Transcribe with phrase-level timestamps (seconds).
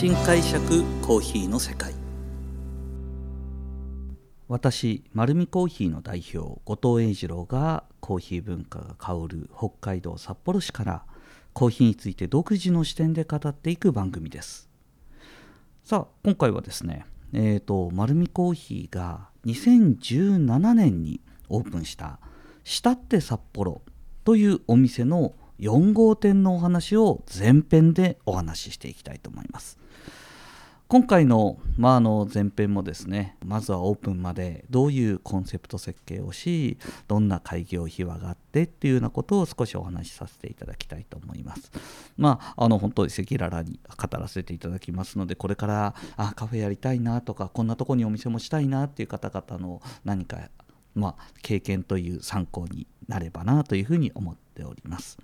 [0.00, 1.92] 新解釈コーヒーの世界。
[4.48, 11.04] 私丸見コーヒーの代表後藤英二郎がコーヒー文化が香る北海道札幌市から
[11.52, 14.70] コーヒーについて独自の視点で語っていく番組です。
[15.84, 17.04] さあ今回はですね
[17.34, 21.20] えーと、丸見コーヒーが2017年に
[21.50, 22.20] オープンした
[22.64, 23.82] 「したって札幌」
[24.24, 29.78] というお店の4号店のお話を前編でお話ししていきたいと思います。
[30.88, 41.70] 今回の,、まあ、あの前編もですねまずはオープンまでどういうコンセプト設計をしどんな開業秘話があってっていうようなことを少しお話しさせていただきたいと思います
[42.16, 50.50] まああの本当に赤裸々に語らせていただきますのでこれからあカフェやりたいなとかこんなとこにお店もしたいなっていう方々の何か
[50.96, 55.18] まあ、経験という参考になればなというふうに思っております。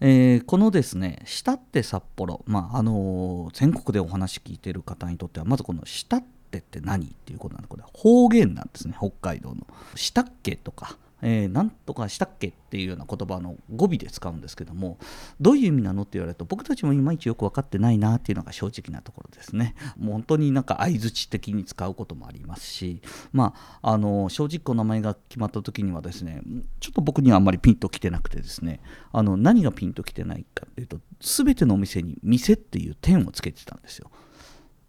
[0.00, 9.66] えー、このですね、したって札幌、まああのー、全国でお話聞いてる方にとっては、まずこのしたってって何っていうことなんで、これ方言なんですね、北海道の。
[9.94, 14.98] したっけとか、えー、なんとかしたっけっていうような言葉の語尾で使うんですけども
[15.40, 19.74] どういう意味なのって言われると僕たちもいまいちよく分かってないなっていうのが正直なところですね。
[19.96, 23.00] もう本当になんか相づち的に使うこともありますし
[23.32, 26.42] まああの正直お名前が決まった時にはですね
[26.80, 34.10] ちょっと僕にはあんまりピンときてなくてですねあの何がピンときてないかっていうと全てのお店に店っていう点をつけてたんですよ。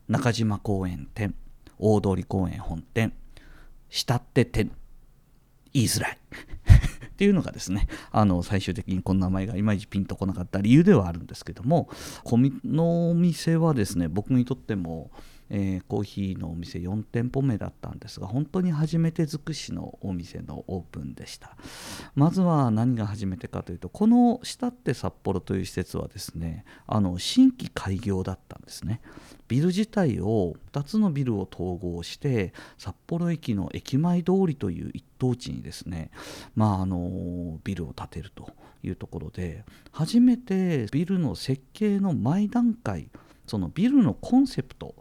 [0.09, 1.33] 中島公園店
[1.80, 3.14] 大通公園本店
[3.89, 4.72] 下手店。
[5.76, 6.18] 言いづらい。
[6.18, 11.90] っていうのがですねあの最終的にこの名前がいまいちピンとこなかった理由ではあるんですけども
[12.26, 15.12] このお店はですね僕にとっても
[15.50, 21.56] えー、コーヒーのお店4店舗目だったんですが本当に初めて尽くしのお店のオープンでした。
[22.16, 29.02] まずは何が初めてかというとこの下って札幌という施設はですねあの新規開業だったんですね。
[29.48, 36.10] ビル自体を2つのビルを統合して札幌駅の駅前通りという一等地にですね、
[36.55, 38.50] まあ、あのビルを建てると
[38.84, 43.10] いうところで初めてビルの設計の前段階
[43.45, 44.95] そのビルのコンセプト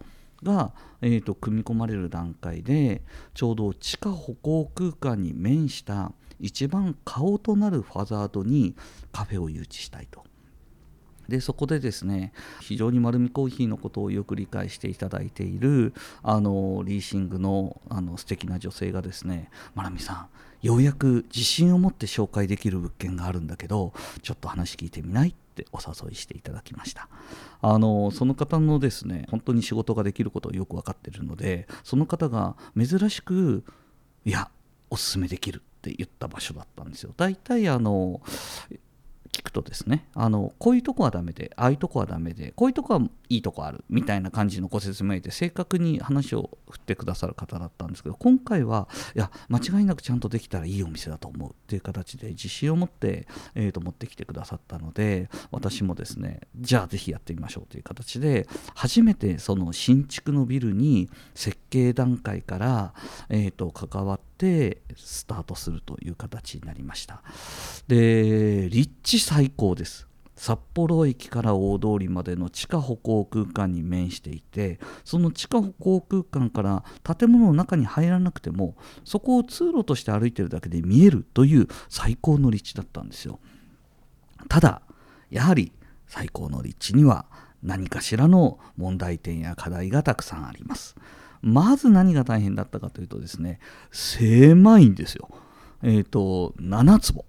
[0.45, 3.03] が、えーと、組み込まれる段階で
[3.35, 8.77] ちょうど地下歩行空間に面した一番顔となるファザードに
[9.13, 10.25] カフェを誘致したいと。
[11.29, 20.29] でそこでですね非常に丸見コーヒーのことをよく理解していただいているあのリーシングのあの素敵な女性がですね「まなみさ
[20.63, 27.09] んようやく自信を持って紹介できる物件があるんだけどちょっと話聞いてみない?」ってお誘いしていただきました。
[27.63, 33.65] あのその方のですね本当に仕事ができることをよく分かってるのでその方が珍しく
[34.25, 34.51] いや
[34.91, 37.15] おすすめできるって言った場所だったんですよ。
[37.17, 38.21] 大体あの
[39.35, 62.95] 聞くとですねあのこういうとこはダメでああいうとこはダメでこういうとこはいいとこあるみたいな感じのご説明で正確に話を振ってくださる方だったんですけど今回はいや間違いなくちゃんとできたらいいお店だと思うっていう形で自信を持って、えー、と持ってきてくださったので私もですねじゃあぜひやってみましょうという形で初めてその新築のビルに設計段階から、
[63.29, 64.34] えー、と関わって
[64.97, 67.23] スタートするという形になりました。
[67.89, 70.09] で立地最高です。
[70.37, 78.75] 札幌駅から大通りまでの地下歩行空間に面していてその地下歩行空間から建物の中に入らなくても
[79.05, 83.39] そこを通路として歩いてるだけで見えるという最高の立地だったんですよ。
[84.49, 84.83] ただ
[85.31, 85.73] やはり
[86.09, 87.27] 最高の立地には
[87.63, 90.97] 何かしらの問題点や課題がたくさんあります。
[91.45, 93.61] まず何が大変だったかというとですね
[93.93, 95.29] 狭いんですよ
[95.83, 97.25] えっ、ー、と7坪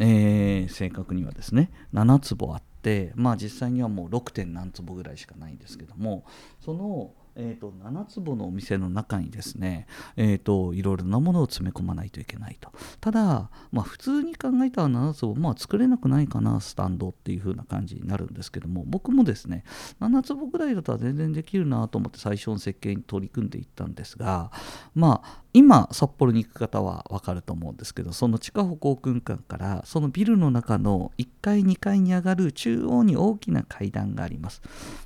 [0.00, 4.30] えー、正確にはですね7坪あってまあ実際にはもう 6.
[4.30, 6.24] 点何坪ぐらいしかないんですけども
[6.60, 12.72] そのえーと、7坪のお店の中にですね、えーと、いろいろなものを詰め込まないといけないと。
[13.00, 19.62] ただ、まあ、普通に考えたら7坪、まあ、作れなくないかなスタンドっていう風な感じになるんですけども僕もですね
[20.00, 24.50] 7坪ぐらいだったら全然できるなと思って最初の設計に取り組んでいったんですが
[24.94, 34.62] まあ今札幌に行く方は分かると思うんですけどその地下歩行空間からそのビルの中の1階2階に上がる中央に大きな階段があります。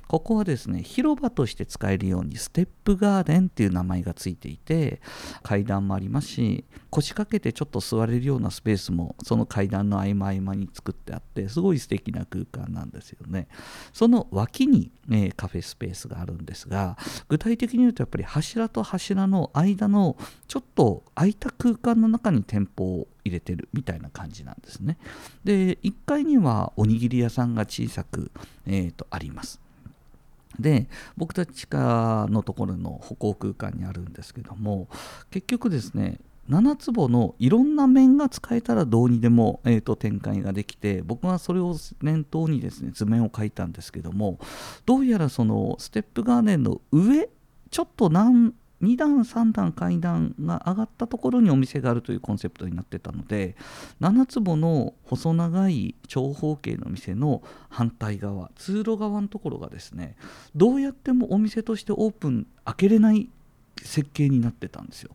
[0.07, 5.01] ここはですね広場として使えるようにステップガーデンっていう名前がついていて
[5.41, 13.47] 階段もありますし腰掛けてちょっと座れるようなスペースもその階段の合間合間に作ってあってすごい素敵な空間なんですよね。
[13.91, 16.95] その脇に、ね、カフェスペースがあるんですが
[17.27, 20.15] 具体的に言うとやっぱり柱と柱の間の
[20.47, 24.97] ちょっと空いた空間の中に店舗を入れてるみたいな感じなんですね。
[25.43, 28.31] で1階にはおにぎり屋さんが小さく、
[28.65, 29.59] えーと、あります。
[30.59, 30.87] で
[31.17, 34.87] 僕たち家のところの歩行空間にあるんですけども
[35.31, 36.19] 結局ですね
[36.49, 44.39] 7坪のいろんな面が使えたらどうにでも、えーと、展開ができて僕はそれを念頭にですね図面を描いたんですけども
[44.85, 47.29] どうやらそのステップガーデンの上
[47.71, 53.55] ちょっと何2段3段階段が上がったところにお店があるというコンセプトになってたので
[54.01, 60.17] 7坪の細長い長方形の店の反対側通路側のところがですね
[60.55, 63.29] どうやってもお店としてオープン開けれない
[63.81, 65.11] 設計になってたんですよ。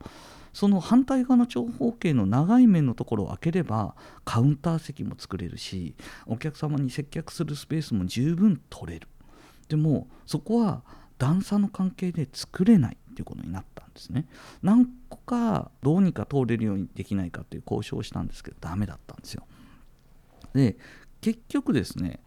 [0.52, 3.94] その反対側の長方形の長い面のところを開ければ
[4.24, 5.94] カウンター席も作れるし
[6.26, 9.06] お客様に接客するスペースも十分取れる
[9.68, 10.82] でもそこは
[11.18, 14.26] 段差の関係で作れないっていうことになったんですね。
[14.62, 19.44] 何個かどうにか通れるようにできないかっていう交渉をしたんですけどダメだったんですよ。
[20.54, 20.76] で
[21.20, 22.20] 結局ですね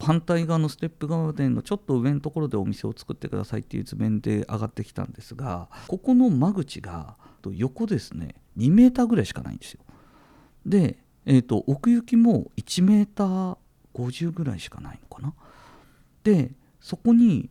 [0.00, 7.16] 反対側のステップガーデンのちょっと上のところでお店を作ってくださいっていう図面で上がってきたんですがここの間口が
[7.52, 9.80] 横ですね2メーターぐらいしかないんですよ。
[10.64, 13.56] で、えーと、奥行きも1メーター
[13.94, 15.34] 50ぐらいしかないのかな。
[16.24, 17.50] でそこに、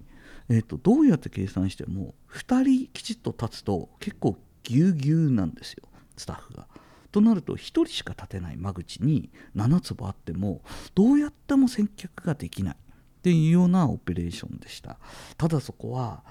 [0.49, 5.83] えーと、どうやって計算しても2人きちっと立つと結構ぎゅうぎゅうなんですよ
[6.15, 6.67] スタッフが。
[7.11, 10.61] となると1人しか立てない間口に7坪あっても
[10.93, 14.99] どうやっても接客ができないっていうようなオペレーションでした
[15.37, 16.23] ただそこは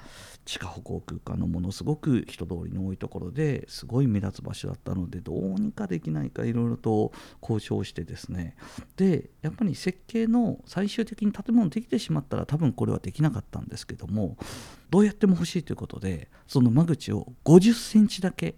[0.46, 7.12] 地下歩行空間のものすごく人通りの多いところですごい目立つ場所だったのでどうにかできないかいろいろと
[7.42, 8.56] 交渉してですね。
[8.96, 14.36] でやっぱり設計の最終的に建物できてしまったら多分これはできなかったんですけども
[14.88, 18.54] どうやっても欲しいということでその間口を50センチだけ、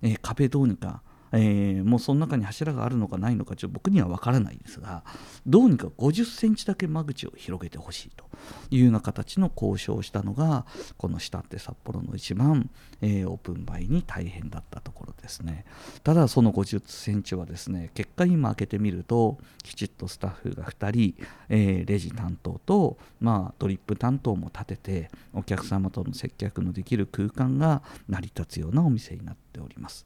[0.00, 1.02] えー、壁どうにか
[1.32, 5.02] えー、もうその中に柱があるのかないのかちょっと僕には分からないですが
[5.46, 8.26] どうにか50センチだけ間口を広げてほしいと
[8.70, 10.66] いうような形の交渉をしたのが
[10.98, 12.70] この下って札幌の一番、
[13.00, 15.64] えー、オープンバイに大変だったところですね
[16.04, 30.04] ただその50センチはですね結果今開けてみるときちっとスタッフが2人、えー、レジ担当と、まあ、ドリップ担当も立ててお客様との接客のできる空間が成り立つようなお店になっております。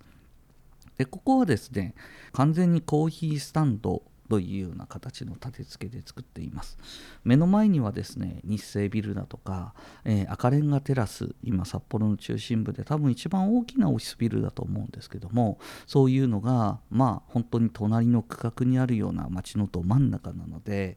[0.99, 1.95] でここはですね
[2.33, 6.79] 完全にコーヒースタンドというような形の立て付けで作っています。
[7.25, 20.97] 目の前にはですね日清ビルだとか、えー、赤レンガテラス今札幌の中心部で多分一番大きなオフィスビルだと思うんですけどもそういうのがまあ本当に隣の区画にあるような街のど真ん中なので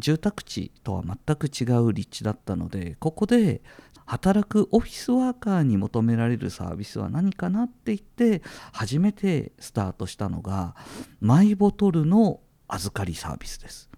[0.00, 3.62] 住宅地とは全く違う立地だったのでここで
[4.06, 8.42] 働くオフィスワーカーに求められるサービスは何かなって言って
[8.72, 10.74] 初めてスタートしたのが
[11.20, 13.89] マイボトルの預かりサービスです。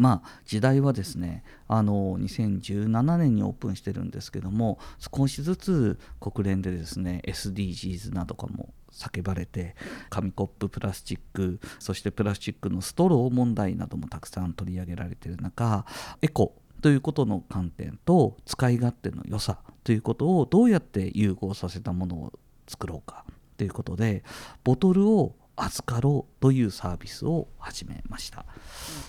[0.00, 9.76] まあ時代はですねあの2017年にオープンしてるんですけども少しずつ国連でですね SDGs などかも叫ばれて
[10.08, 15.84] 紙コッププラスチックそしてプラスチックのストロー問題などもたくさん取り上げられている中
[16.22, 22.32] エコということの観点と使い勝手の良さということをどうやって融合させたものを
[22.66, 23.26] 作ろうか
[23.58, 24.24] ということで
[24.64, 28.44] ボトルを預かろうというサービスを始めました。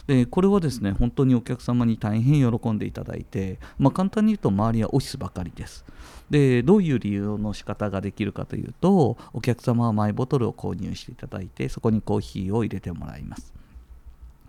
[0.08, 5.86] でこれはですね本当にお客様に大変喜んでいただいて、まあ、簡単に言うと周りはオフィスばかりです。
[6.30, 13.54] でどういう理由の仕方ができるかというとお客様はマイボトルを購入していただいてそこにコーヒーを入れてもらいます。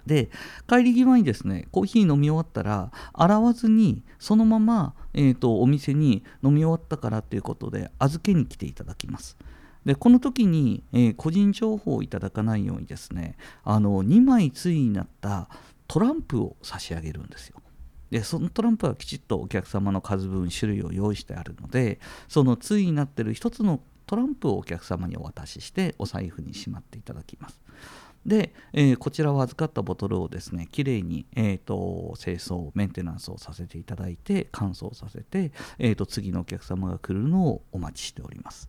[0.06, 0.30] で
[0.68, 9.36] 帰り際にですねコーヒー飲み終わったら洗わずにそのまま、えーと、お店に飲み終わったからっていうことで預けに来ていただきます。
[9.84, 15.48] でこの時に、えー、個人情報をいただかないようにですねあの2枚対になった
[15.88, 17.60] トランプを差し上げるんですよ。
[18.10, 21.98] でそのトランプはきちっとお客様の数分種類を用意してあるので
[22.28, 27.58] その対になっている一つのトランプをお客様にお渡ししてお財布にしまっていただきます。
[28.26, 38.68] で、えー、こちらを預かったボトルをですねきれいに、えーと、清掃メンテナンスをさせていただいて乾燥させて、えーと、次のお客様が来るのをお待ちしております。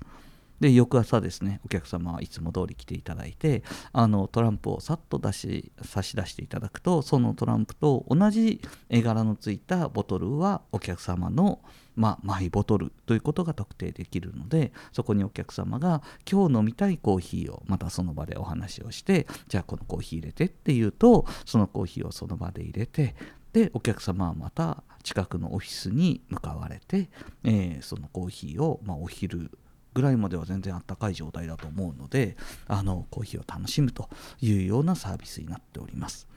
[0.63, 11.59] で翌朝ですねお客様はいつも通り来ていただいてあのトランプをさっと出し差し出していただくとそのトランプと同じ絵柄のついたボトルはお客様の
[11.95, 23.13] まあ、マイボトルということが特定できるのでそこにお客様が今日飲みたいコーヒーをまたその場でお話をしてじゃあこのコーヒー入れてっていうとそのコーヒーをその場で入れて
[23.51, 27.09] でお客様はまた近くのオフィスに向かわれて、
[27.43, 29.51] えー、そのコーヒーを、まあ、お昼
[29.93, 32.35] ぐらいまでは全然あったかい状態だと思うので
[32.67, 34.09] あのコーヒーを楽しむと
[34.41, 36.27] いうようなサービスになっております。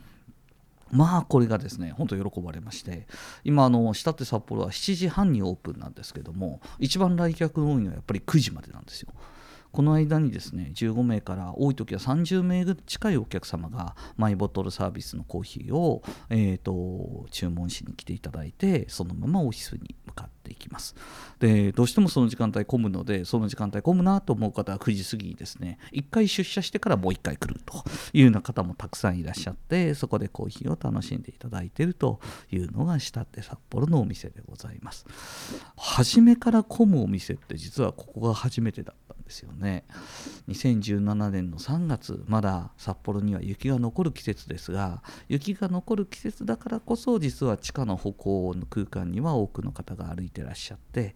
[0.91, 3.07] まあこれがですね本当喜ばれまして
[3.43, 9.09] 今あの下って札幌は7時半にオープンなんですけども一番来客の多いのはやっぱり9時までなんですよ。
[9.71, 20.95] この間にですね15名から多い時は30名近いお客様がマイボトルサービスのコーヒーを、えーと、注文しに来ていただいてそのままオフィスに向かっていきます。
[21.39, 27.83] でどうしてもその時間帯混むのでその時間帯混むなと思う方は9時過ぎにですね1回出社してからもう1回来ると
[28.13, 32.19] いうような方もたくさんいらっしゃってそこでコーヒーを楽しんでいただいていると
[32.51, 35.05] いうのが下って札幌のお店でございます。
[35.75, 38.93] 初めから混むお店って実はここが初めてだ。
[38.93, 39.83] ったですよね
[40.47, 51.13] 2017年の3月まだ札幌には雪が残る季節ですが雪が残る季節だからこそ実は地下の歩行の空間には多くの方が歩いてらっしゃって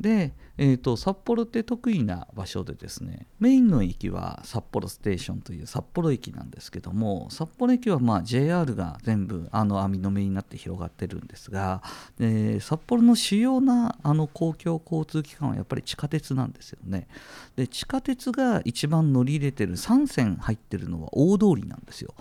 [0.00, 11.82] で、えーと、札幌って得意な場所でですねメインの駅は札幌ステーションという札幌駅なんですけども札幌駅はまあ JR が全部あの網の目になって広がってるんですが、
[12.18, 17.08] えー、札幌の主要なあの公共交通機関はやっぱり地下鉄なんですよね。
[17.56, 22.14] で地下鉄が一番乗り入れてる3線入ってるのは大通りなんですよ。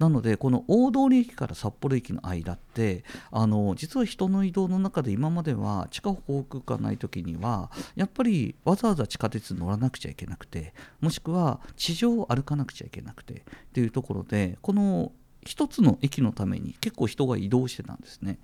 [0.00, 10.72] なのでこの大通駅から札幌駅の間ってあの実は人の移動の中で今までは地下航空がない時にはやっぱりわざわざ地下鉄乗らなくちゃいけなくて
[11.02, 13.42] もしくは地上を歩かなくちゃいけなくてっ
[13.74, 15.12] ていうところでこの
[15.44, 18.38] 一つの駅のために結構人が移動してたんですね。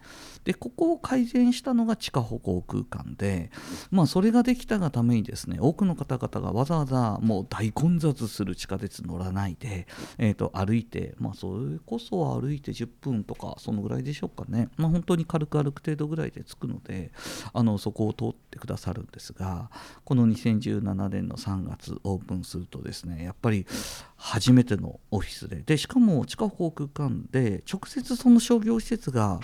[0.44, 3.50] でここを改善したのが地下歩行空間で
[3.90, 9.86] まあそれができたがためにですね多くの方々がわざわざもう大混雑する地下鉄乗らないで、
[10.18, 17.10] えー、と歩いてまあそれこそ歩いて10分とかそのぐらいでしょうかねまあ本当に軽く歩く程度ぐらいで着くので
[17.52, 19.70] あのそこを通ってくださるんですが
[20.04, 23.66] この2017年の3月オープンするとですねやっぱり
[24.16, 25.56] 初めてのオフィスで。
[25.56, 29.40] でしかも地下航空間で直接その商業施設が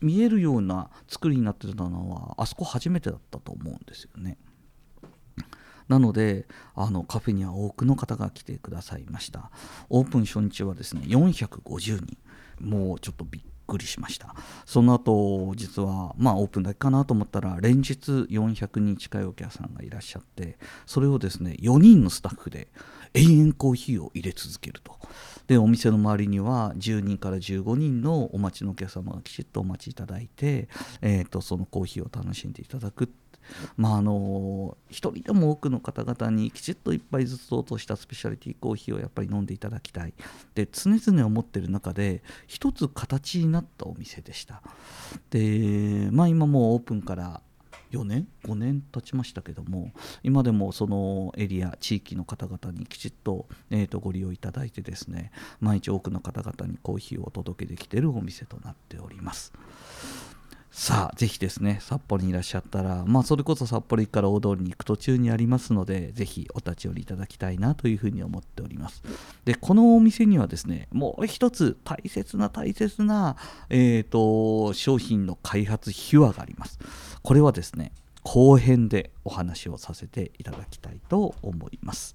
[0.00, 4.36] 見えるような作りになってたのはあそこ初めてだったと思うんですよね。
[5.88, 9.50] なのであのカフェには多くの方が来てくださいました。
[9.88, 12.18] オープン初日はですね450人。
[12.60, 14.34] もうちょっとびっくりしました。
[14.64, 22.68] その後実はまあオープンだけかなと思ったら連日400人近いお客さんがいらっしゃってそれをですね4人のスタッフで
[23.14, 24.96] 延々コーヒーを入れ続けると。
[25.46, 30.68] でお店の周りには10人から15人のお待ちのお客様がきちっとお待ちいただいて、
[31.02, 33.10] えーと、そのコーヒーを楽しんでいただく。
[33.76, 40.14] まああの一人でも多くの方々にきちっと1杯ずつ落としたスペシャリティコーヒーをやっぱり飲んでいただきたい。
[40.54, 44.62] で常々思ってる中で一つ形になったお店でした。
[45.30, 47.40] でまあ今もうオープンから
[47.90, 59.52] 4年？5年経ちましたけども今でもそのエリア地域の方々にきちっと,、えー、とご利用いただいてですね毎日多くの方々にコーヒーをお届けできているお店となっております。
[60.78, 69.02] さあ、ぜひですね、札幌にいらっしゃったら、まあ、それこそ札幌駅から大通りに行く途中にありますので、ぜひお立ち寄りいただきたいなというふうに思っております。
[69.46, 73.36] で、このお店にはですね、もう一つ大切な大切な、
[73.70, 76.78] えーと、商品の開発秘話があります。
[77.22, 77.92] これはですね、
[78.22, 82.14] 後編でお話をさせていただきたいと思います。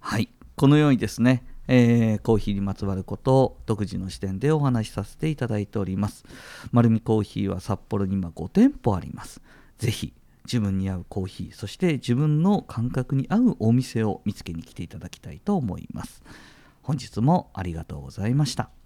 [0.00, 6.24] はい、このようにですね、えー、コーヒーにまつわることを独自の視点でお話しさせていただいております。
[6.72, 9.40] 丸みコーヒーは札幌に今5店舗あります。
[9.78, 10.12] ぜひ
[10.44, 16.24] 自分に合うコーヒー、そして自分の感覚に合うお店を見つけに来ていただきたいと思います。
[16.82, 18.79] 本日もありがとうございました。